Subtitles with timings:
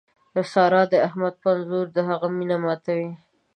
[0.51, 3.09] سارا د احمد په انځور د هغه مینه ماتوي.